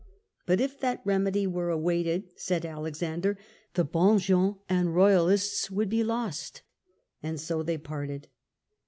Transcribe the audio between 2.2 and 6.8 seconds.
said Alexander," the hm gens and Eoyalists would be lost."